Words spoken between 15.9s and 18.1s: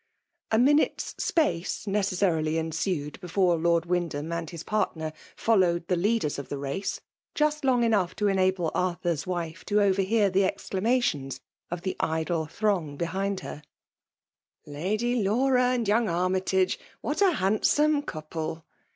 Armytage !"—*' What a handsome